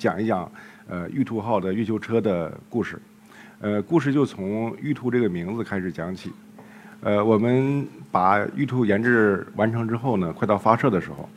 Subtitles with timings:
[0.00, 0.50] 讲一讲
[0.88, 2.98] 呃玉兔号的月球车的故事。
[3.60, 6.32] 呃，故事就从玉兔这个名字开始讲起。
[7.02, 11.28] 呃，我们把玉兔研制完成之后呢，快到发射的时候，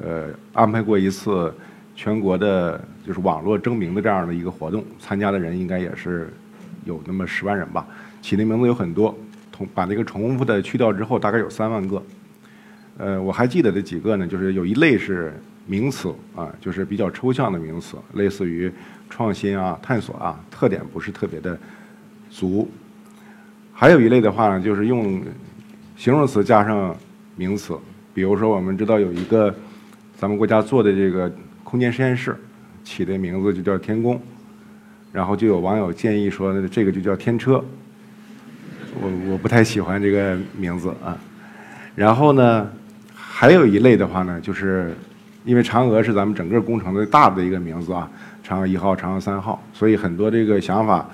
[0.00, 1.52] 呃，安排过一次
[1.96, 6.32] 全国的就是网络征名的这样的一个活动，参加的人应该也是
[6.84, 7.84] 有那么十万人吧。
[8.22, 9.12] 起的名字有很多，
[9.50, 12.00] 同把那个重复的去掉之后，大概有三万个。
[12.96, 15.32] 呃，我还记得的几个呢，就是有一类是
[15.68, 18.72] 名词啊，就是比较抽象的名词，类似于。
[19.10, 21.58] 创新啊，探索啊，特点不是特别的
[22.30, 22.70] 足。
[23.72, 25.22] 还有一类的话呢，就是用
[25.96, 26.94] 形容词加上
[27.34, 27.74] 名词。
[28.12, 29.52] 比如说，我们知道有一个
[30.14, 31.32] 咱们国家做的这个
[31.64, 32.36] 空间实验室，
[32.84, 34.20] 起的名字就叫天宫。
[35.10, 37.64] 然后就有网友建议说，这个就叫天车。
[39.00, 41.16] 我我不太喜欢这个名字啊。
[41.94, 42.70] 然后呢，
[43.14, 44.94] 还有一类的话呢，就是
[45.44, 48.08] 因为嫦娥是咱们整个工程的大的一个名字啊。
[48.46, 51.06] 嫦娥一号、嫦娥三号，所以很多这个想法，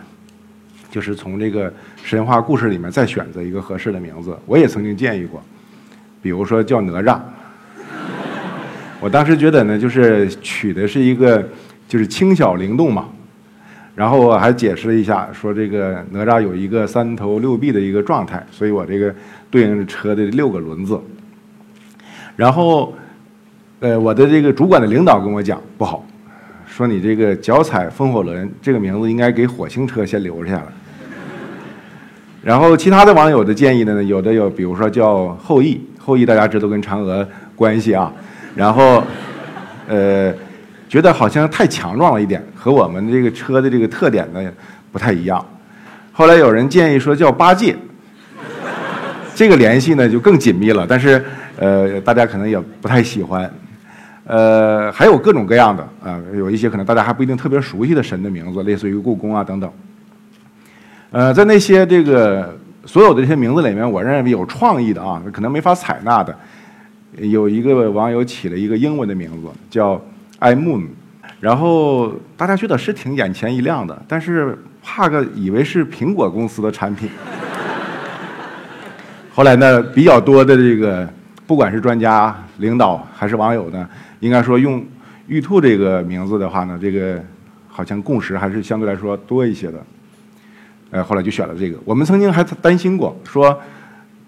[0.90, 1.72] 就是从这个
[2.02, 4.38] 神话故事里面再选择一个合适的名字。
[4.46, 5.42] 我也曾经建议过，
[6.22, 7.18] 比如说叫哪吒。
[9.00, 11.44] 我当时觉得呢，就是取的是一个
[11.88, 13.08] 就是轻小灵动嘛。
[13.96, 19.12] 然后我还解释了一下，说这个哪吒有一个三头六臂的一个状态，所以我这个
[19.50, 21.00] 对应着车的六个轮子。
[22.36, 22.92] 然后，
[23.84, 26.02] 呃，我的这个主管的领导跟我讲不好。
[26.66, 30.64] 说你这个脚踩风火轮这个名字应该给火星车先留下来。
[32.42, 38.10] 然后其他的网友的建议呢，有的有，比如说叫后羿，后羿大家知道跟嫦娥关系啊。
[38.54, 39.04] 然后，
[39.86, 40.32] 呃，
[40.88, 44.50] 觉得好像太强壮了一点，和我们这个车的这个特点呢
[44.92, 45.44] 不太一样。
[46.10, 47.76] 后来有人建议说叫八戒，
[49.34, 51.22] 这个联系呢就更紧密了，但是
[51.58, 53.52] 呃大家可能也不太喜欢。
[54.26, 59.70] 呃，还有各种各样的啊，有一些可能大家还不一定特别熟悉的神的名字，类似于故宫啊等等。
[61.10, 66.34] 呃，在那些这个所有的这些名字里面，我认为有创意的啊，可能没法采纳的，
[67.18, 70.00] 有一个网友起了一个英文的名字叫
[70.40, 70.86] iMoon，
[71.38, 77.10] 然后大家觉得是挺眼前一亮的，但是怕个以为是苹果公司的产品。
[79.34, 81.06] 后来呢，比较多的这个
[81.46, 83.86] 不管是专家、领导还是网友呢。
[84.24, 84.82] 应该说用
[85.28, 87.22] “玉兔”这个名字的话呢，这个
[87.68, 89.78] 好像共识还是相对来说多一些的。
[90.90, 91.78] 呃，后来就选了这个。
[91.84, 93.60] 我们曾经还担心过，说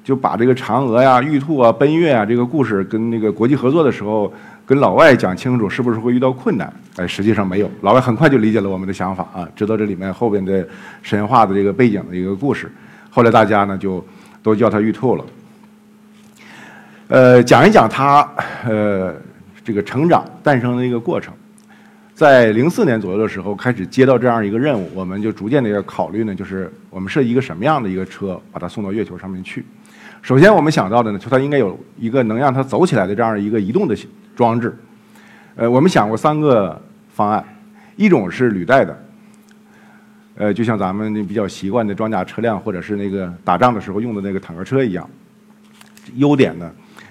[0.04, 4.30] 就把这个嫦娥呀、玉兔啊、奔月啊这个故事跟那个国际合作的时候，
[4.66, 6.70] 跟老外讲清楚，是不是会遇到困难？
[6.96, 10.68] 哎，实际上没有，老外很快就理解了我们的想法啊，知道这里面后边的
[11.00, 12.70] 神话的这个背景的一个故事。
[13.08, 14.04] 后来大家呢就
[14.42, 15.24] 都叫它玉兔了。
[17.08, 18.28] 呃，讲一讲它，
[18.68, 19.14] 呃。
[19.66, 21.34] 这个成长诞生的一个过程，
[22.15, 29.66] 在零四年左右的时候开始接到这样一个任务，我们就逐渐的要考虑呢，就是我们设计一个什么样的一个车，把它送到月球上面去。
[30.22, 33.97] 首先我们想到的呢，就它应该有一个能让它走起来的这样一个移动的
[34.37, 34.72] 装置。
[35.56, 36.81] 呃，我们想过三个
[37.12, 37.44] 方案，
[37.97, 39.05] 一种是履带的，
[40.37, 45.10] 呃，就像咱们比较习惯的装甲车辆或者是那个打仗的时候用的那个坦克车一样。
[46.15, 46.71] 优点呢，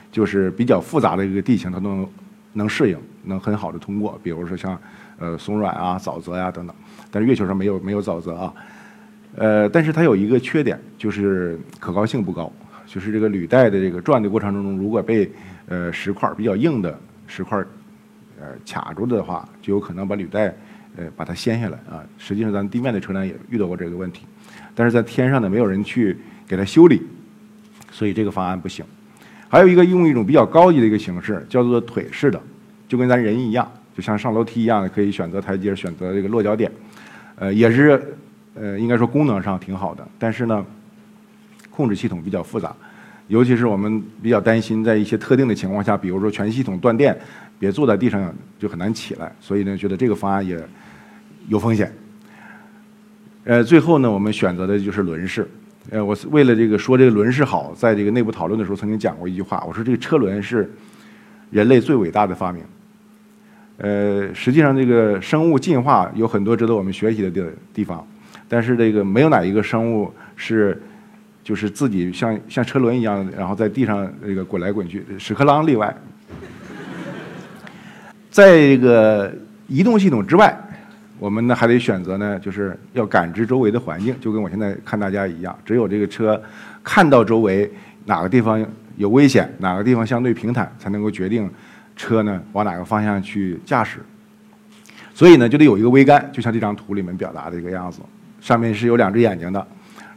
[0.09, 2.07] 就是比较复杂的一个地形，它都能。
[2.55, 4.79] 能适应，能很好的通过，比如说像，
[5.19, 6.75] 呃，松软啊、沼泽呀等等。
[7.11, 8.53] 但是月球上没有没有沼泽啊，
[9.35, 12.51] 呃，但是它有一个缺点，就是可靠性不高。
[12.87, 15.29] 就是这个履带的这个转的过程中，如果被
[15.67, 17.57] 呃石块比较硬的石块
[18.39, 20.55] 呃卡住的话，就有可能把履带
[20.95, 22.03] 呃把它掀下来啊。
[22.17, 24.25] 实际上，咱地面的车辆也遇到过这个问题，
[24.73, 26.15] 但是在天上呢，没有人去
[26.47, 27.01] 给它修理，
[27.91, 28.85] 所以这个方案不行。
[29.55, 32.37] 还有一个用一种比较高级的一个形式，叫做腿式的，
[32.89, 33.65] 就跟咱人一样，
[33.95, 36.69] 就像上楼梯一样的，可以选择台阶，选择这个落脚点，
[37.37, 38.17] 呃，也是，
[38.53, 40.65] 呃，应该说功能上挺好的，但是呢，
[41.69, 42.75] 控制系统比较复杂，
[43.29, 47.17] 尤其是我们比较担心在一些特定的情况下，比如说全系统断电，
[47.57, 50.61] 别坐在地上就很难起来，所以呢，觉得这个方案也
[51.47, 51.89] 有风险。
[53.45, 55.49] 呃，最后呢，我们选择的就是轮式。
[55.91, 60.67] 呃，我是为了这个说这个轮式好，在这个内部讨论的时候，曾经讲过一句话，我说这个车轮是
[61.51, 62.63] 人类最伟大的发明。
[63.77, 68.05] 呃，实际上这个生物进化有很多值得我们学习的地地方，
[68.47, 70.81] 但是这个没有哪一个生物是
[71.43, 75.95] 就是自己像像车轮一样，然后在地上这个滚来滚去，屎壳郎例外。
[78.31, 79.31] 在这个
[79.67, 80.57] 移动系统之外。
[81.17, 85.57] 我们呢还得选择呢，就是要感知周围的环境，就跟我现在看大家一样。
[85.65, 86.41] 只有这个车
[86.83, 87.71] 看到周围
[88.05, 88.63] 哪个地方
[88.97, 91.49] 有危险，哪个地方相对平坦，才能够决定
[91.95, 93.99] 车呢往哪个方向去驾驶。
[95.13, 98.01] 所以呢，就得有一个桅杆，就像这张图里面表达的一个样子，
[98.41, 99.65] 上面是有两只眼睛的，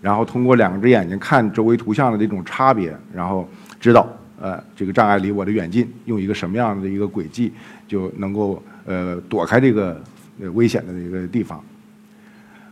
[0.01, 3.49] 然后通过两只眼睛看周围图像的这种差别，然后
[3.81, 4.09] 知道
[4.41, 7.53] 呃这个障碍离我的远近，用一个什么样的一个轨迹
[7.87, 10.03] 就能够呃躲开这个
[10.41, 11.63] 呃危险的一个地方。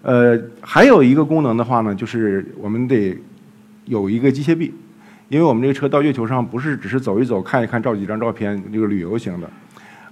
[0.02, 3.16] 呃，还有一个功能的话呢，就是我们得
[3.84, 4.72] 有一个机械臂，
[5.28, 9.50] 因为我们这个车到月球上不是只是走一走、看一看、照几张照片这个旅游型的。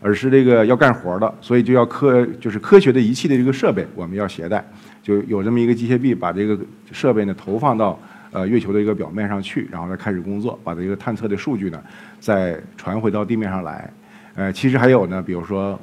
[0.00, 4.62] 而是这个要干活的，所以就要科就是科学的仪器的这个设备，我们要携带，
[5.02, 6.58] 就有这么一个机械臂，把这个
[6.92, 7.98] 设备呢投放到
[8.30, 11.82] 呃月球的一个表面上去，然后再开始工作，把这个探测的数据呢
[12.20, 13.90] 再传回到地面上来。
[14.34, 15.80] 呃，其实还有呢，比如说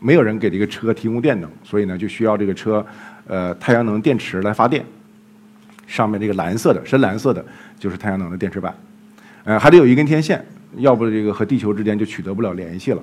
[0.00, 2.84] 没有人给这个车提供电能，所以呢就需要这个车
[3.26, 4.84] 呃太阳能电池来发电。
[5.86, 7.44] 上面这个蓝色的深蓝色的
[7.78, 8.74] 就是太阳能的电池板，
[9.44, 10.42] 呃，还得有一根天线，
[10.78, 13.02] 要不这个和地球之间就取得不了联系了。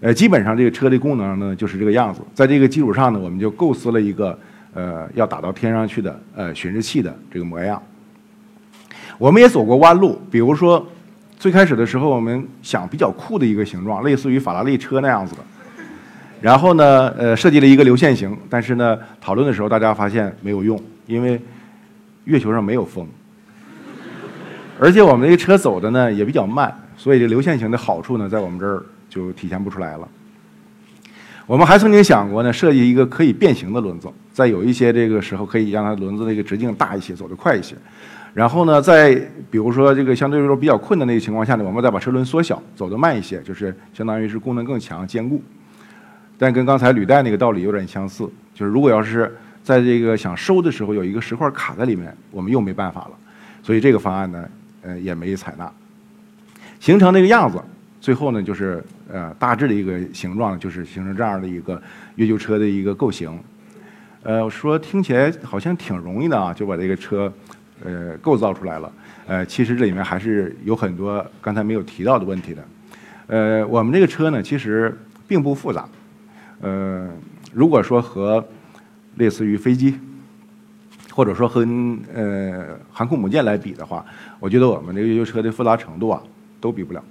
[0.00, 4.36] 呃，基本上这个车的功能呢就是这个样子，在这个基础上呢，我们就构思了一个
[4.72, 7.80] 呃要打到天上去的呃巡视器的这个模样。
[9.18, 10.84] 我们也走过弯路，比如说
[11.38, 15.42] 最开始的时候，我们想比较酷的一个形状，类似于法拉利车那样子的，
[16.40, 21.40] 然后呢，呃，设计了一个流线型，但是呢，讨论的时候大家发现没有用，因为
[22.24, 23.06] 月球上没有风，
[24.78, 28.82] 而且我们这个车走的呢也比较慢，所以这流线型的好处呢在我们这儿。
[29.10, 30.08] 就体现不出来了。
[31.44, 37.74] 我们还曾经想过呢，设计一个可以变形的轮子，在有一些这个时候可以让它轮子那个直径大一些，走得快一些。
[38.32, 39.12] 然后呢，在
[39.50, 45.42] 比如说这个相对来说比较困难的情况下呢，我们再把车轮缩小，走得慢一些，就是相当于是功能更强、坚固。
[46.40, 49.30] 但跟刚才履带那个道理有点相似，就是如果要是
[49.62, 53.10] 在这个想收的时候有一个石块卡在里面，我们又没办法了。
[53.62, 54.48] 所以这个方案呢，
[54.80, 55.70] 呃，也没采纳，
[56.80, 57.60] 形成那个样子。
[58.00, 58.82] 最后呢，就是
[59.12, 61.80] 呃大致的一个形状，就是形成这样的一个
[62.14, 63.38] 月球车的一个构型。
[64.22, 67.30] 呃，说听起来好像挺容易的啊，就把这个车
[67.84, 68.90] 呃构造出来了。
[69.26, 72.64] 呃，其实这里面还是有很多刚才没有提到的问题的。
[73.26, 74.98] 呃，我们这个车呢，其实
[75.28, 75.86] 并不复杂。
[76.60, 77.08] 呃，
[77.52, 78.46] 如果说和
[79.16, 79.94] 类似于飞机，
[81.10, 81.66] 或者说和
[82.14, 84.04] 呃航空母舰来比的话，
[84.38, 86.22] 我觉得我们这个月球车的复杂程度啊，
[86.60, 87.02] 都比不了。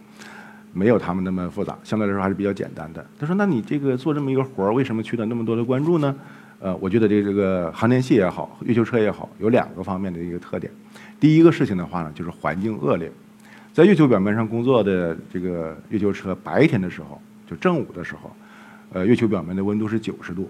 [0.71, 3.03] 没有他们那么复杂，相对来说还是比较简单的。
[3.19, 6.15] 他说：“那你这个做这么一个活儿，为什么取得那么多的关注呢？”
[6.61, 10.71] 呃，我觉得这这个航天器也好，月球车也好，有两个方面的一个特点。
[11.19, 13.11] 第一个事情的话呢，就是环境恶劣，
[13.73, 17.19] 在月球表面上工作的这个月球车，白天的时候
[17.49, 18.31] 就正午的时候，
[18.91, 20.49] 呃，月球表面的温度是九十度。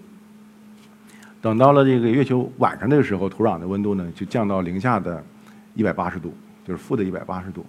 [1.42, 5.22] 等到了这个月球晚上那个时候，土壤的温度呢就降到零下的
[5.74, 6.34] 一百八十度，
[6.66, 7.64] 就是负的一百八十度。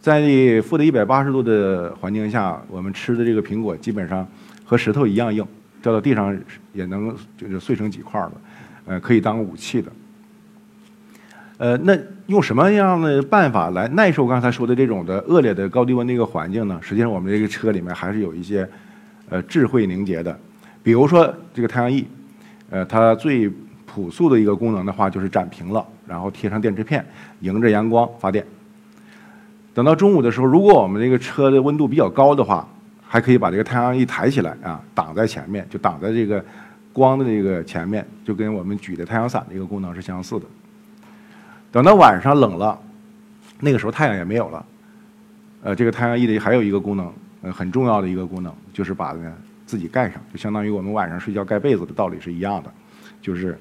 [0.00, 0.22] 在
[0.62, 4.26] 负的一百八十度的环境下，我们吃的这个苹果基本上
[4.64, 5.44] 和石头一样硬，
[5.82, 6.38] 掉到地上
[6.72, 8.32] 也能就是碎成几块了，
[8.86, 9.90] 呃，可以当武器的。
[11.58, 16.78] 呃，那用什么样的办法来耐受刚才说的这种的恶劣的高低温的一个环境呢？
[16.80, 18.68] 实际上，我们这个车里面还是有一些
[19.30, 20.38] 呃智慧凝结的，
[20.82, 22.06] 比如说这个太阳翼，
[22.70, 23.50] 呃，它最
[23.86, 27.04] 朴素的一个功能的话就是展平了，然后贴上电池片，
[27.40, 28.44] 迎着阳光发电。
[29.74, 32.68] 等到中午的时候，如果我们这个车的温度比较高的话，
[33.06, 36.44] 还可以把这个太阳一抬起来啊，挡在前面，就挡在这个
[36.92, 40.46] 光的这个前面，就跟我们举的太阳伞的一个功能是相似的。
[41.70, 42.78] 等到晚上冷了，
[43.60, 44.66] 那个时候太阳也没有了，
[45.62, 49.32] 呃，这个太阳翼的还有一个功能，呃，很重要的一个功能，就是把呢
[49.66, 52.72] 自己盖上，就相当于我们晚上睡觉盖被子的道理是一样的，
[53.20, 53.58] 就是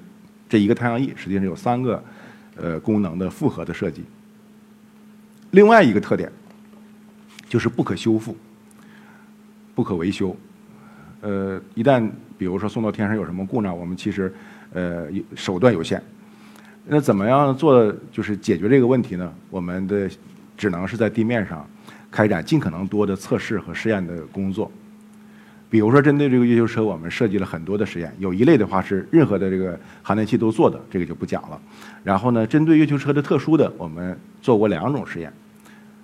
[0.50, 2.04] 这一个太阳翼实际上有三个
[2.56, 4.04] 呃功能的复合的设计。
[5.52, 6.32] 另外一个特点
[7.48, 8.36] 就是不可修复、
[9.76, 10.36] 不可维修。
[11.22, 14.34] 呃，一旦比如说送到天上有什么故障，我们其实
[14.74, 16.02] 呃手段有限。
[16.86, 19.34] 那怎么样做就是解决这个问题呢？
[19.50, 20.10] 我们的
[20.56, 21.68] 只能是在地面上
[22.12, 24.72] 开展尽可能多的测试和试验的工作。
[25.70, 28.10] 比如说，针对这个月球车，我们设计了很多的实验。
[28.20, 31.60] 有一类的话是任何的这个航天器都做的，这个就不讲了。
[32.06, 35.34] 然后呢，针对月球车的特殊的，我们做过两种实验，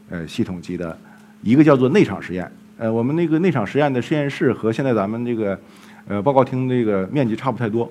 [0.10, 1.00] 呃，系统级的，
[1.42, 2.52] 一个叫做内场实验。
[2.78, 5.58] 呃，我们那个内场实验的实验室和现在咱们这个
[6.10, 7.90] 呃报告厅这个面积差不太多。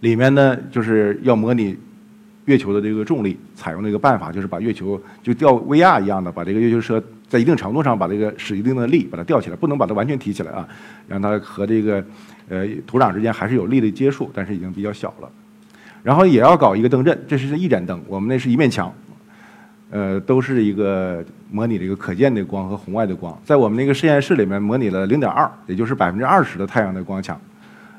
[0.00, 1.76] 里面呢，就是要模拟
[2.46, 7.02] 月球的这个重力，采用的一个办法，就是把月球就吊 VR 一样的，把这个月球车。
[7.28, 10.66] 在一定程度上，把这个使一定的力把它吊起来，不能把它完全提起来啊，
[11.06, 12.04] 让它和这个
[12.48, 15.30] 呃土壤之间还是有力的接触，但是已经比较小了。
[16.02, 18.92] 然后也要搞一个灯阵，这是一盏灯，我们那是一面墙，
[19.90, 23.40] 呃，都是一个模拟这个可见的光和红外的光。
[23.44, 27.40] 在我们那个实验室里面模拟了零点二，也就是百分之二十的太阳的光强。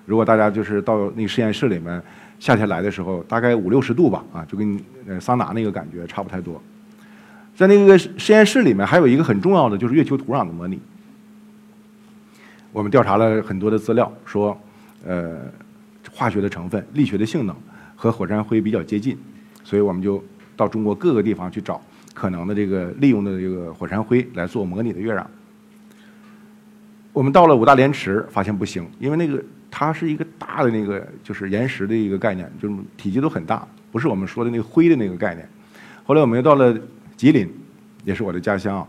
[0.05, 2.03] 如果大家就是到那个实验室里面，
[2.41, 4.81] 夏天来的时候，大概五六十度吧，啊，就跟
[5.21, 6.59] 桑拿那个感觉差不太多。
[7.55, 10.81] 在那个实验室里面，还有一个很重要的就是月球土壤的模拟。
[12.71, 14.59] 我们调查了很多的资料，说，
[15.05, 15.41] 呃，
[16.11, 17.55] 化学的成分、力学的性能
[17.95, 19.15] 和火山灰比较接近，
[19.63, 20.23] 所以我们就
[20.57, 21.79] 到中国各个地方去找
[22.15, 25.23] 可能的这个利用的这个火山灰来做模拟的月壤。
[27.13, 35.47] 我们到了五大连池，发现不行，因为那个它是一个大的那个就是岩石的一个概念，就是体积都很大，不是我们说的那个灰的那个概念。
[36.03, 36.77] 后来我们又到了
[37.15, 37.49] 吉林，
[38.03, 38.87] 也是我的家乡啊，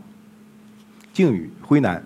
[1.13, 2.05] 靖宇、辉南。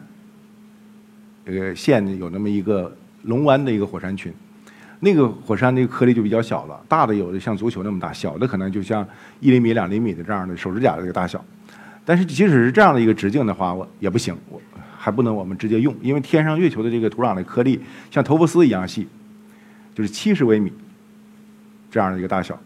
[1.45, 4.35] 这个县有那么一个龙湾的一个火山群，
[4.99, 9.07] 那个火山那个颗粒就比较小了，大的有的像足球那么大，小的可能就像
[9.39, 11.45] 一厘米、两厘米的这样的手指甲的这个大小。
[12.05, 14.61] 但是即使是这样的一个直径的话，我也不行，我
[15.07, 19.07] 还不能我们直接用，因为天上月球的这个土壤的颗粒像头发丝一样细，
[19.95, 20.73] 就是七十微米
[21.93, 22.59] 这样的一个大小。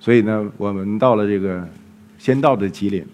[0.00, 1.64] 所以呢，我们到了这个
[2.18, 3.06] 先到的吉林，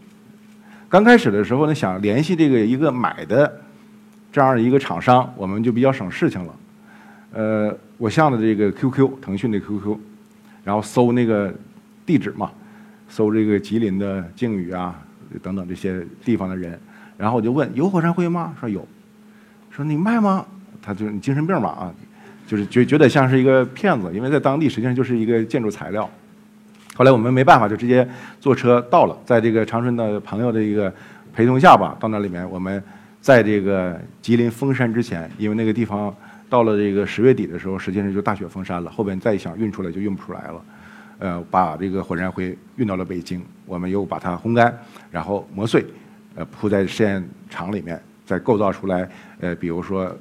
[0.89, 3.61] 刚开始的时候呢，想联系这个一个买的。
[4.33, 6.55] 这样的一个厂商，我们就比较省事情了。
[7.33, 9.97] 呃，我上的这个 QQ，腾讯的 QQ，
[10.63, 11.55] 然后搜那个
[12.05, 12.51] 地址嘛，
[13.09, 14.95] 搜这个吉林的靖宇啊
[15.43, 16.79] 等等这些地方的人，
[17.17, 18.55] 然后我就问有火山灰吗？
[18.61, 18.87] 说有。
[19.71, 20.45] 说你卖吗？
[20.83, 21.95] 他就你精神病吧啊，
[22.47, 26.09] 就是觉觉得像是一个骗子，因为在当地实际上就是一个建筑材料。
[26.95, 28.09] 后来我们没办法，就直接
[28.41, 30.93] 坐车到了，在这个长春的朋友的一个
[31.33, 32.83] 陪同下吧，到那里面我们。
[33.19, 36.15] 在这个吉林封山之前，因为那个地方
[36.49, 38.89] 到了这个十月底的时候，实际上就大雪封山了。
[38.89, 40.65] 后边再想运出来就运不出来了，
[41.19, 44.73] 呃，把这个火山灰运到了北京，我们又把它烘干，
[45.11, 45.85] 然后磨碎，
[46.37, 49.09] 呃，铺在试验场里面，再构造出来，
[49.41, 50.17] 呃，比如说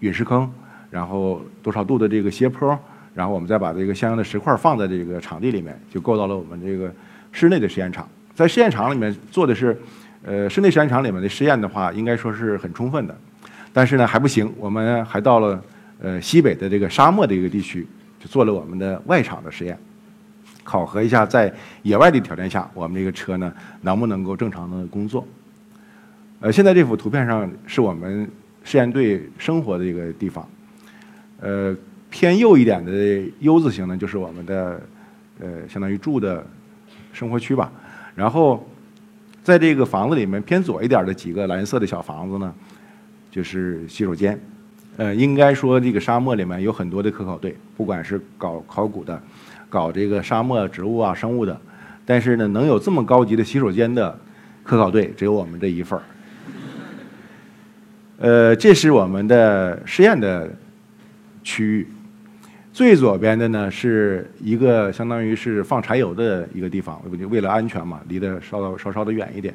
[0.00, 0.50] 陨石坑，
[0.90, 2.76] 然后多少度的这个斜坡，
[3.14, 6.92] 然后我们再把这个相应的石块放在这个场地里面，就构造了我们这个
[7.30, 8.08] 室内的实验场。
[8.34, 9.80] 在试验场里面做的是。
[10.22, 13.16] 呃，室内实验场里面的实验的话，应该说是很充分的，
[13.72, 15.62] 但是呢还不行，我们还到了
[16.00, 17.86] 呃西北的这个沙漠的一个地区，
[18.18, 19.78] 就做了我们的外场的实验，
[20.66, 21.50] 考核一下在
[21.82, 25.26] 野外的条件下，我们这个车呢能不能够正常的工作。
[26.40, 28.28] 呃，现在这幅图片上是我们
[28.62, 30.46] 试验队生活的一个地方，
[31.40, 31.74] 呃，
[32.10, 32.92] 偏右一点的
[33.38, 34.82] U 字形呢，就是我们的
[35.40, 36.44] 呃相当于住的
[37.12, 37.72] 生活区吧，
[38.14, 38.68] 然后。
[39.46, 42.52] 在这个房子里面偏左一点的几个蓝色的小房子呢，
[43.30, 44.36] 就是洗手间。
[44.96, 49.22] 呃，应该说这个沙漠里面有很多的科考队，不管是搞考古的，
[49.68, 51.60] 搞这个沙漠植物啊、生物的，
[52.04, 54.18] 但是呢，能有这么高级的洗手间的
[54.62, 56.02] 科考队，只有我们这一份儿。
[58.18, 60.50] 呃，这是我们的试验的
[61.42, 61.86] 区域。
[62.72, 69.54] 最左边的呢是一个相当于是放柴油的一个地方，为了安全嘛，离得稍稍稍稍的远一点。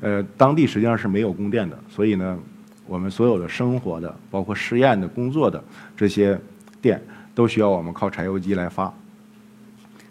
[0.00, 2.38] 呃，当地实际上是没有供电的，所以呢，
[2.86, 5.62] 我们所有的生活的，包括试验的工作的
[5.94, 6.38] 这些
[6.80, 7.00] 电，
[7.34, 8.92] 都需要我们靠柴油机来发。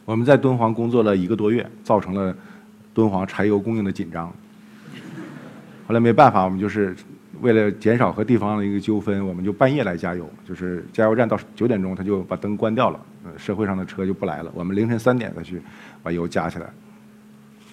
[0.05, 2.35] 我们在敦煌工作了一个多月，造成了
[2.93, 4.31] 敦煌柴油供应的紧张。
[5.87, 6.95] 后来没办法，我们就是。
[7.39, 14.51] 为了减少和地方的一个纠纷，我们就半夜来加油，就是加油站到九点钟他就把灯关掉了，呃社会上的车就不来了。
[14.53, 15.59] 我们凌晨三点再去
[16.03, 16.67] 把油加起来。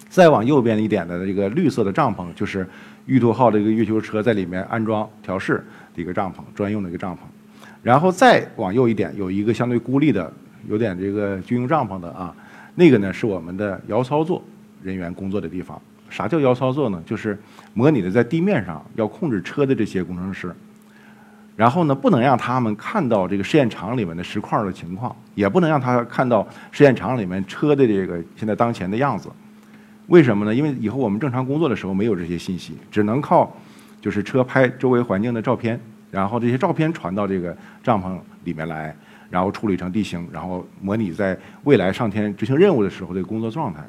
[0.09, 2.67] 再往右边一点的这个绿色的帐篷，就是
[3.05, 7.19] 玉兔号这个月球车在里面安装调试的一个帐篷，专用的一个帐篷。
[7.83, 10.33] 然后再往右一点，有一个相对孤立的、
[10.67, 12.35] 有点这个军用帐篷的啊，
[12.75, 14.43] 那个呢是我们的遥操作
[14.83, 15.79] 人员工作的地方。
[16.09, 17.01] 啥叫遥操作呢？
[17.05, 17.37] 就是
[17.75, 20.51] 模拟的在地面上要控制车的这些工程师，
[21.55, 29.29] 然后呢，不能让他们看到这个试验场里面的石块的情况，也不能让他看到试验场里面车的这个现在当前的样子。
[30.07, 30.55] 为什么呢？
[30.55, 33.55] 因为以后我们正常工作的时候没有这些信息，只能靠
[34.01, 38.95] 就是车拍周围环境的照片，然后这些照片传到这个帐篷里面来，
[39.29, 43.81] 然后处理成地形，然后模拟在未来上天执行任务的时候的工作状态。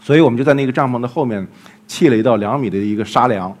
[0.00, 1.46] 所以我们就在那个帐篷的后面
[1.86, 3.56] 砌了一道两米的一个沙梁，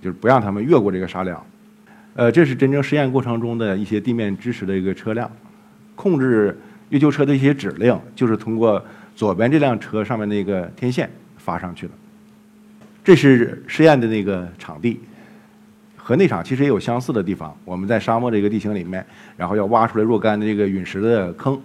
[0.00, 1.44] 就是不让他们越过这个沙梁。
[2.14, 5.28] 呃，这是真正实验过程中的一些地面支持的一个车辆，
[5.96, 6.56] 控制
[6.90, 8.84] 月球车的一些指令，就是通过
[9.16, 11.92] 左边这辆车上面那个天线发上去的。
[13.02, 15.00] 这是实验的那个场地，
[16.04, 17.56] 和那场其实也有相似的地方。
[17.64, 19.04] 我们在沙漠这个地形里面，
[19.38, 21.58] 然后要挖出来若干的这个陨石的坑。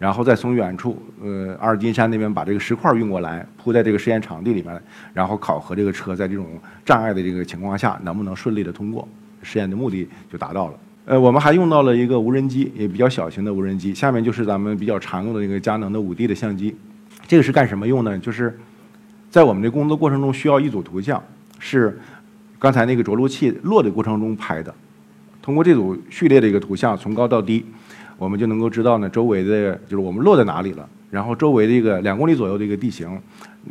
[0.00, 4.78] 然后再从远处，呃，阿尔金山那边把这个石块运过来，铺在这个实验场地里面，
[5.14, 6.44] 然后考核这个车在这种
[6.84, 9.06] 障碍的这个情况下能不能顺利的通过，
[9.44, 10.74] 实验的目的就达到了。
[11.06, 13.94] 呃，我们还用到了一个无人机，也比较小型的无人机。
[13.94, 16.74] 下面就是咱们比较常用的那个佳能的五 D 的相机，
[17.28, 18.18] 这个是干什么用呢？
[18.18, 18.58] 就是
[19.30, 21.22] 在我们的工作过程中需要一组图像，
[21.60, 21.98] 是
[22.58, 24.74] 刚才那个着陆器落的过程中拍的。
[25.42, 27.62] 通过这组序列的一个图像，从高到低，
[28.16, 33.20] 我们就能够知道呢周围的就是我们落在哪里了，然后周围的一个两公里左右的一个地形，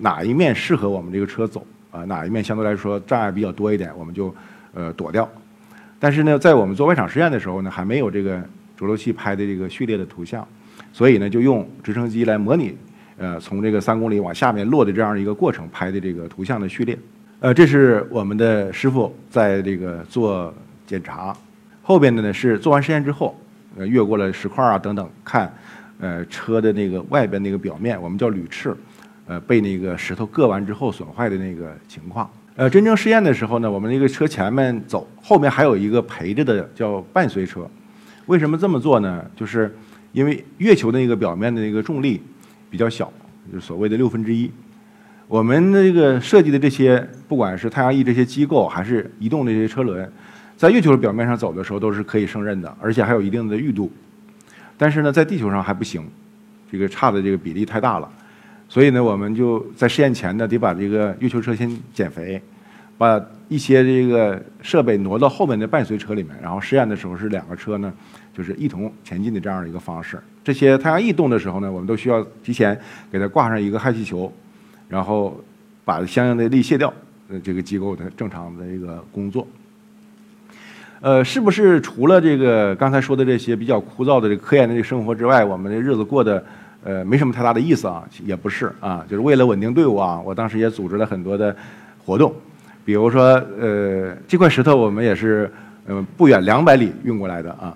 [0.02, 2.04] 哪一面适合我们这个车走啊？
[2.06, 4.34] 哪一面相对来说障碍比较多一点，我们就
[4.76, 5.28] 呃躲掉。
[5.98, 8.40] 但是呢，在我们做外场实验的时候呢，还没有这个
[8.78, 10.48] 着陆器拍的这个序列的图像，
[10.92, 12.78] 所以呢，就用直升机来模拟，
[13.18, 16.96] 呃，从这个三公里往下面落的这样一个过程拍的这个图像的序列。
[17.44, 20.54] 呃，这是我们的师傅在这个做
[20.88, 21.36] 检查，
[21.82, 23.38] 后边的呢是做完实验之后，
[23.78, 25.54] 呃，越过了石块啊等等，看，
[26.00, 28.74] 呃，车的那个外边那个表面，我们叫铝翅，
[29.28, 32.32] 呃，被那个石头硌完之后损坏的那个情况。
[32.56, 37.70] 呃，真正试验的时候呢，我们那个车前面走，后面还有一个陪着的叫伴随车。
[38.28, 39.22] 为什么这么做呢？
[39.36, 39.76] 就是
[40.14, 42.22] 因为月球的那个表面的那个重力
[42.70, 43.12] 比较小，
[43.52, 44.50] 就是所谓的六分之一。
[45.34, 50.08] 我们的这个设计的这些，不管是太阳翼这些机构，还是移动的这些车轮，
[50.56, 53.92] 在月球的表面上走的时候都是可以胜任的，而且还有一定的裕度。
[54.78, 56.08] 但是呢，在地球上还不行，
[56.72, 58.08] 这个差的这个比例太大了。
[58.70, 62.40] 所以呢，我们就在试验前呢，得把这个月球车先减肥，
[62.96, 67.92] 把一些这个设备挪到后面的伴随车里面，然后试验的时候是两个车呢，
[68.38, 70.20] 就是一同前进的这样的一个方式。
[70.44, 72.80] 这些太阳翼动的时候呢，我们都需要提前
[73.12, 74.32] 给它挂上一个氦气球，
[74.94, 75.36] 然后
[75.84, 76.94] 把相应的力卸掉，
[77.30, 79.48] 呃，这个机构的正常的一个工作。
[81.02, 86.44] 呃，是不是除了这个刚才说的这些比较枯燥的这个科研的这个生活之外，我们的日子过得？
[86.86, 91.56] 呃，没什么太大的意思啊，也不是啊，就是为了稳定队伍啊，我当时也组织了很多的
[92.04, 92.36] 活动，
[92.84, 95.50] 比如说，呃，这块石头我们也是，
[95.88, 97.74] 呃，不远两百里运过来的啊，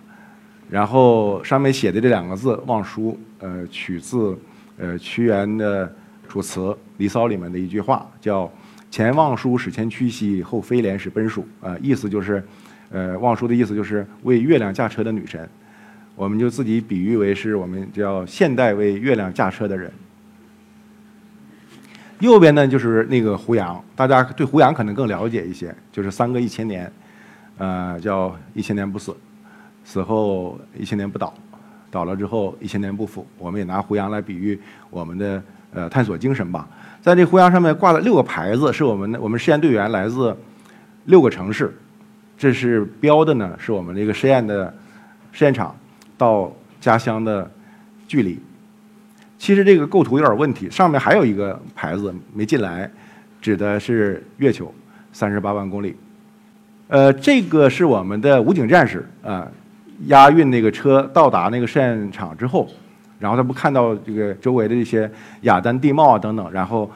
[0.69, 4.38] 然后上面写的这两个字“望舒”，呃，取自
[4.77, 5.88] 呃屈原的
[6.27, 6.59] 《楚辞·
[6.97, 8.51] 离骚》里面的一句话，叫
[8.91, 12.43] “前望舒使前驱兮，后飞廉使奔属”，啊，意思就是，
[12.89, 15.47] 呃，望舒的意思就是为月亮驾车的女神。
[16.15, 19.91] 我们就自己比喻为是我们叫现代为月亮驾车的人。
[22.19, 26.91] 右边呢就是那个胡杨，大家对胡杨可能更了解一些，就是三个一千年，
[27.59, 29.15] 呃，叫一千年不死，
[29.83, 31.31] 死后一千年不倒，
[31.91, 33.23] 倒了之后一千年不腐。
[33.37, 34.59] 我们也拿胡杨来比喻
[34.89, 35.39] 我们的
[35.77, 36.67] 呃探索精神吧。
[37.01, 40.35] 在这胡杨上面挂了六个牌子，是我们的我们实验队员来自
[41.05, 41.73] 六个城市，
[42.37, 44.73] 这是标的呢，是我们这个实验的
[45.31, 45.73] 实验场。
[46.17, 47.47] 到家乡的
[48.07, 48.39] 距离，
[49.37, 50.67] 其实这个构图有点问题。
[50.67, 52.89] 上面还有一个牌子没进来，
[53.39, 54.73] 指的是月球，
[55.13, 55.95] 三十八万公里。
[56.87, 59.47] 呃，这个是我们的武警战士啊，
[60.07, 62.67] 押运那个车到达那个试验场之后，
[63.19, 65.10] 然后他不看到这个周围的这些
[65.41, 66.89] 雅丹地貌啊等等，然后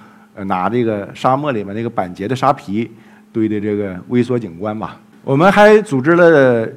[0.46, 2.92] 拿这个沙漠里面那个板结的沙皮
[3.34, 4.98] 堆的这个微缩景观吧。
[5.24, 6.68] 我们还组织了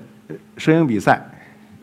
[0.57, 1.23] 摄影比赛。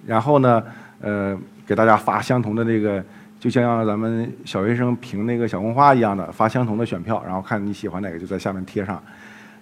[0.04, 0.64] 然后呢，
[1.00, 3.02] 呃，给大家发相同的那个，
[3.40, 9.00] 就像咱们小学生评那个小红花一样的，发相同的选票，然后看你喜欢哪个就在下面贴上。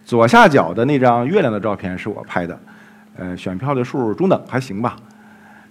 [0.06, 2.58] 左下角的那张月亮的照片是我拍的，
[3.18, 4.96] 呃，选票的数中等，还行吧。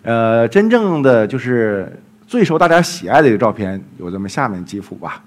[0.03, 1.91] 呃，真正的就是
[2.29, 5.25] 最受大家喜爱的一个照片，有这么下面几幅吧。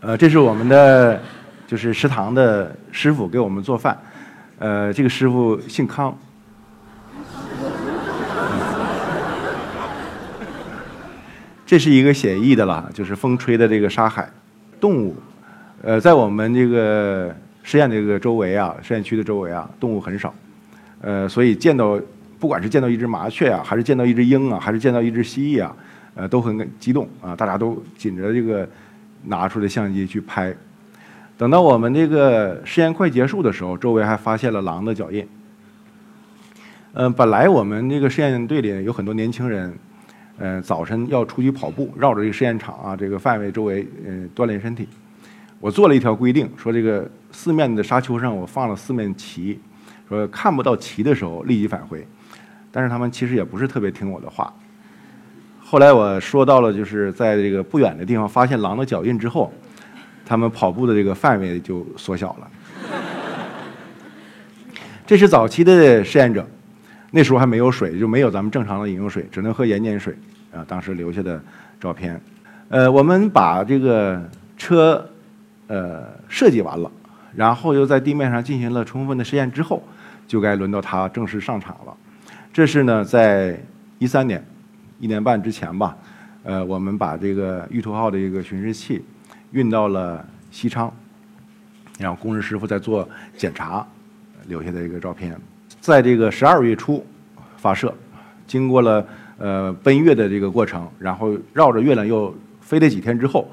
[0.00, 1.18] 呃，这是我们的
[1.66, 3.98] 就是食堂的师傅给我们做饭，
[4.58, 6.14] 呃，这个师傅姓康。
[11.64, 14.30] 这是一个写意的了，就是风吹的这个沙海，
[14.78, 15.16] 动物，
[15.80, 20.34] 呃，在我们这个实验这个周围啊，实验区的周围啊，动物很少，
[21.00, 21.98] 呃，所以见到
[22.40, 25.76] 不管是见到一只麻雀啊，还是见到一只鹰啊，还是见到一只蜥蜴啊，
[26.14, 28.68] 呃，都很激动啊，大家都紧着这个
[29.24, 30.52] 拿出的相机去拍。
[31.36, 35.28] 等到我们这个实验快结束的时候，周围还发现了狼的脚印。
[36.94, 39.72] 嗯，本来我们这个实验队里有很多年轻人。
[40.42, 44.88] 嗯，早晨要出去跑步，绕着这个实验场啊，这个范围周围，嗯，锻炼身体。
[45.58, 49.60] 我做了一条规定，说这个四面的沙丘上我放了四面旗，
[50.08, 52.06] 说看不到旗的时候立即返回。
[52.72, 54.52] 但是他们其实也不是特别听我的话。
[55.60, 59.52] 后来我说到了，就是在这个不远的地方发现狼的脚印之后，
[60.24, 62.50] 他们跑步的这个范围就缩小了。
[65.06, 66.46] 这是早期的实验者。
[67.12, 70.16] 那时候还没有水，就没有咱们正常的饮用水，只能喝盐碱水。
[70.52, 71.42] 啊，当时留下的
[71.80, 72.20] 照片。
[72.68, 74.20] 呃，我们把这个
[74.56, 75.04] 车
[75.66, 76.90] 呃设计完了，
[77.34, 79.82] 然后又在地面上进行了充分的实验之后，
[80.28, 81.96] 就该轮到它正式上场了。
[82.52, 83.56] 这是呢，在
[83.98, 84.44] 一三年
[84.98, 85.96] 一年半之前吧，
[86.42, 89.04] 呃，我们把这个玉兔号的一个巡视器
[89.52, 90.92] 运到了西昌，
[91.98, 93.86] 然后工人师傅在做检查
[94.48, 95.38] 留下的一个照片，
[95.80, 97.06] 在这个十二月初
[97.56, 97.94] 发射，
[98.48, 99.06] 经过了
[99.38, 103.48] 呃奔月的这个过程，然后绕着月亮又飞了几天之后，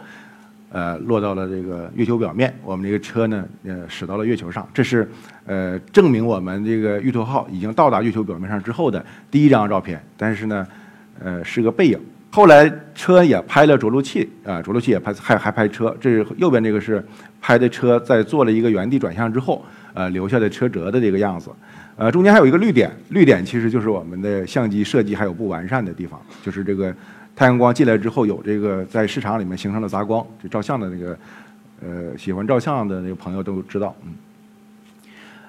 [0.70, 2.54] 呃，落到了这个月球表面。
[2.64, 4.68] 我们这个车呢，呃，驶到了月球上。
[4.74, 5.10] 这是
[5.46, 10.02] 呃证明我们这个玉兔号已经到达月球表面上之后的第一张照片。
[10.18, 10.68] 但是呢，
[11.24, 12.00] 呃，是个背影。
[12.30, 15.96] 后来车也拍了着陆器啊，着陆器也拍，还还拍车。
[16.00, 17.04] 这是右边这个是
[17.42, 21.50] 拍的车在做了一个原地转向之后，呃，留下的车辙的这个样子。
[21.96, 26.94] 呃，中间还有一个绿点，绿点其实就是我们的相机设计还有不完善的地方，就是这个
[27.38, 31.20] 太阳光进来之后有这个在市场里面形成了杂光，就照相的那个，
[31.82, 34.16] 呃，喜欢照相的那个朋友都知道，嗯。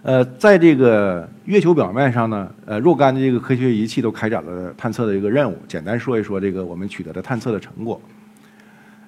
[0.03, 5.57] 呃，在这个月球表面上呢，呃，若干的这个科学仪器都开展了探测的一个任务。
[5.67, 7.99] 简单说一说这个我们取得的探测的成果。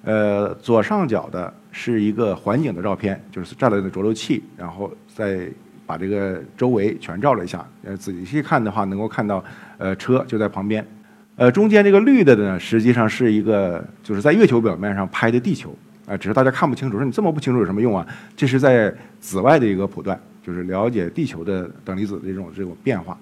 [0.03, 5.47] 呃，左上角的是一个环景的照片，就是站了的着陆器，然后再
[5.85, 7.63] 把这个周围全照了一下。
[7.85, 9.45] 呃，仔细看的话，能够看到
[9.77, 10.83] 呃车就在旁边。
[11.41, 15.75] 呃，中间这个绿的呢，实际上是一个就是在月球表面上拍的地球。
[16.05, 18.07] 啊，只是大家看不清楚，说你这么不清楚有什么用啊？
[18.37, 20.21] 这是在紫外的一个谱段。
[20.43, 23.17] 就是了解地球的等离子的这种这种变化，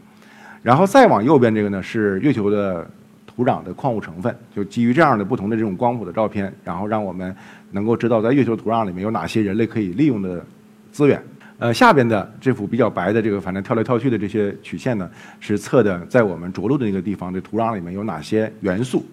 [0.62, 2.88] 然后再往右边这个呢是月球的
[3.26, 7.34] 土壤的矿物成分，就基于这样的不同的这种光谱的照片，然后让我们
[7.72, 10.42] 能够知道在月球土壤里面有哪些人类可以利用的
[10.90, 11.20] 资源。
[11.58, 19.04] 呃，下边的这幅比较白的这个，反正跳来跳去的这些曲线呢，是测的在我们着陆的那个地方的土壤里面有哪些元素，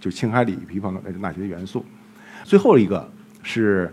[0.00, 1.84] 就氢、氦、锂、铍、硼哪些元素。
[2.44, 3.10] 最后一个
[3.42, 3.92] 是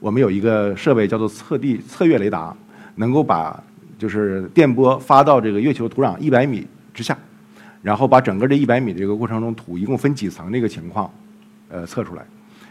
[0.00, 2.56] 我们有一个设备叫做测地测月雷达。
[2.94, 3.58] 能够把
[3.96, 7.16] 就是电波发到这个月球土壤一百米之下，
[7.80, 11.10] 然后把整个这一百米这个过程中土一共分几层这个情况，
[11.70, 12.22] 呃测出来，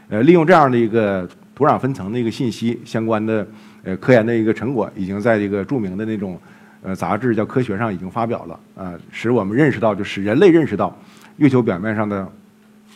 [0.10, 3.46] 呃利用这样的一个土壤分层的一个信息相关的
[3.84, 6.40] 呃科研的一个成果，已经在这个著名的那种
[6.82, 10.96] 呃杂志叫《科学》上已经发表了啊，使我们认识到，就使人类认识到
[11.38, 12.28] 月球表面上的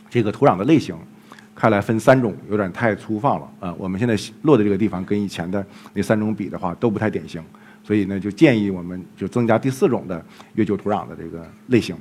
[0.10, 0.96] 这个土壤的类型。
[1.58, 3.74] 看来分三种有点太粗放了啊！
[3.78, 7.42] 我们现在落的这个地方跟以前的那三种比的话都不太典型，
[7.82, 10.22] 所以呢就建议我们就增加第四种的
[10.56, 11.96] 月球土壤的这个类型，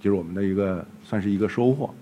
[0.00, 1.94] 就是我们的一个算是一个收获。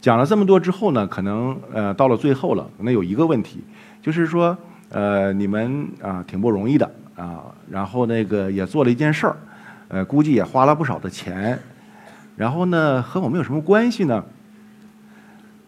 [0.00, 3.60] 讲了这么多之后呢，可能呃到了最后了，可能有一个问题，
[4.02, 4.58] 就是说
[4.90, 9.36] 呃你们啊挺不容易的啊，然后那个也做了一件事儿，
[9.88, 11.58] 呃估计也花了不少的钱，
[12.36, 14.24] 然后呢和我们有什么关系呢？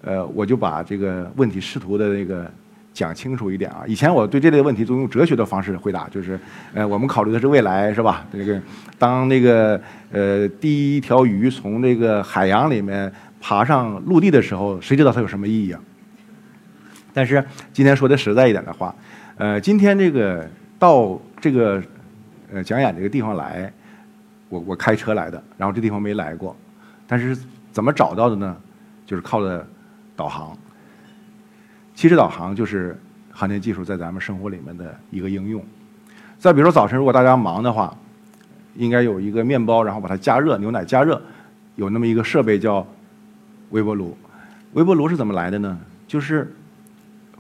[0.03, 2.51] 呃，我就把这个问题试图的那个
[2.95, 3.85] 讲清楚一点啊。
[3.87, 6.41] 以前我对这类问题都用哲学的方式回答，就是
[6.73, 8.25] 呃， 我们考虑的是未来，是吧？
[8.33, 8.59] 这个
[8.99, 9.79] 当那个
[10.11, 15.81] 呃第一条鱼从这个海洋里面爬上陆地的时候，谁知道它有什么意义啊？
[17.13, 18.95] 但是今天说的实在一点的话，
[19.41, 20.47] 呃，今天这个
[20.79, 21.83] 到这个
[22.53, 23.73] 呃讲演这个地方来，
[24.51, 26.55] 我我开车来的，然后这地方没来过，
[27.07, 27.35] 但是
[27.73, 28.55] 怎么找到的呢？
[29.07, 29.67] 就是靠的。
[30.15, 30.55] 导航，
[31.95, 32.95] 其实导航就是
[33.33, 35.65] 航天技术在咱们生活里面的一个应用。
[36.39, 37.97] 再比如说早晨，如果大家忙的话，
[38.77, 41.23] 应该有一个面包，然后把它加热，牛奶加热，
[41.77, 42.87] 有那么一个设备叫
[43.71, 44.15] 微波炉。
[44.75, 45.81] 微波炉是怎么来的呢？
[46.07, 46.55] 就是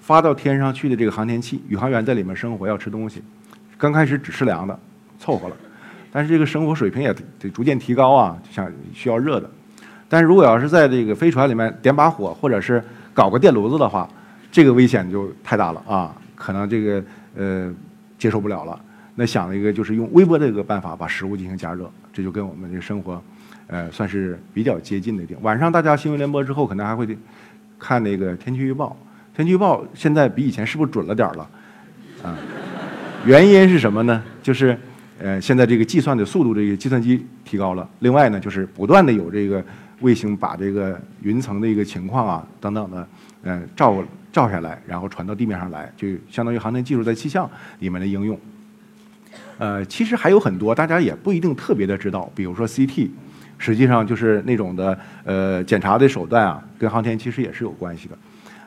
[0.00, 3.22] 发到天上去的这个航天器，宇航员在里面生活要吃东西，
[3.78, 4.76] 刚开始只吃凉的，
[5.18, 5.56] 凑合了。
[6.10, 9.48] 但是这个生活水平也得逐渐提高啊，像需要热的。
[10.08, 12.82] 但是如果要是在这个飞船里面点把火，或者是
[13.14, 14.08] 搞个电炉子的话，
[14.50, 16.12] 这个危险就太大了啊！
[16.34, 17.04] 可能这个
[17.36, 17.72] 呃
[18.18, 18.80] 接受不了了。
[19.14, 23.22] 那想了一个就是用微波这个办法把食物进行加热，这就跟我们这个生活
[23.68, 25.38] 呃算是比较接近的点。
[25.42, 27.06] 晚上大家新闻联播之后，可能还会
[27.78, 28.96] 看那个天气预报。
[29.40, 31.48] 天气预报现在比以前是不是准了点了？
[32.22, 32.36] 啊，
[33.24, 34.22] 原因是什么呢？
[34.42, 34.78] 就是
[35.18, 37.88] 呃现在这个计算的速度，这个计算机提高了。
[38.00, 39.64] 另外呢，就是不断的有这个。
[40.00, 43.06] 卫星把这个云层的一个情况啊等等的，
[43.42, 47.46] 呃照照下来，然后传到地面上来，就相当于航天技术在气象
[47.80, 48.40] 里面的应用。
[49.58, 53.10] 呃，其实还有很多大家也不一定特别的知道，比如说 CT，
[53.58, 58.16] 实际上就是那种的呃检查的手段啊，跟航天其实也是有关系的。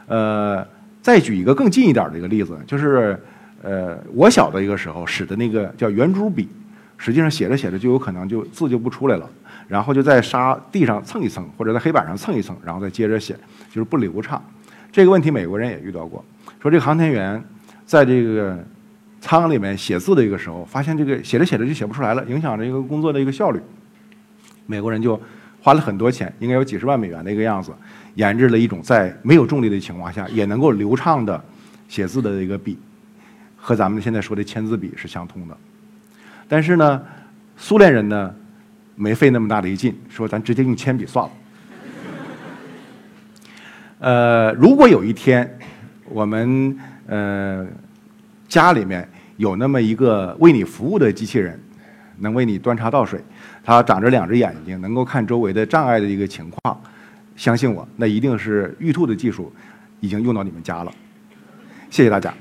[0.07, 0.65] 呃，
[1.01, 3.19] 再举一个更近一点的一个例子，就是
[3.61, 6.47] 呃我小的一个时候使的那个叫圆珠笔，
[6.97, 9.29] 实际上写着写着就有可能就字就不出来了。
[9.69, 13.33] 然后就在沙地上蹭一蹭，或者在黑板上蹭一蹭，然后再接着写，
[13.69, 14.39] 就是不流畅。
[14.91, 16.23] 这个问题美国人也遇到过，
[16.61, 17.41] 说这个航天员
[17.85, 18.61] 在这个
[19.21, 23.59] 舱里面写字的一个时候，发现这个写着写着就写不出来了，影响这个工作的一个效率。
[24.65, 25.19] 美国人就
[25.63, 27.71] 花了很多钱，应该有几十万美元的一个样子，
[28.15, 31.41] 研制了一种在没有重力的情况下也能够流畅的
[31.87, 32.77] 写字的一个笔，
[33.55, 35.57] 和咱们现在说的签字笔是相通的。
[36.49, 37.01] 但是呢，
[37.55, 38.35] 苏联人呢
[38.95, 41.31] 没费那么大的一劲，说咱直接用铅笔算了。
[43.99, 45.49] 呃，如果有一天
[46.09, 47.65] 我们呃
[48.49, 51.57] 家里面有那么一个为你服务的机器人，
[52.17, 53.23] 能为你端茶倒水，
[53.63, 56.81] 他长着两只眼睛，能够看周围的障碍的一个情况，
[57.35, 59.51] 相信我，那一定是玉兔的技术
[60.01, 60.91] 已经用到你们家了。
[61.89, 62.33] 谢谢大家。